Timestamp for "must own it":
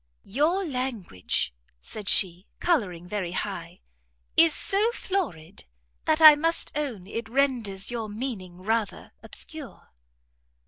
6.33-7.29